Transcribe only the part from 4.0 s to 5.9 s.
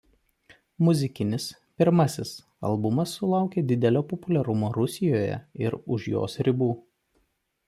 populiarumo Rusijoje ir